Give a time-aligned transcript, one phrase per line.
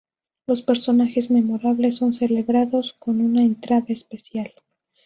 [0.47, 4.51] Los personajes memorables son celebrados con una entrada especial.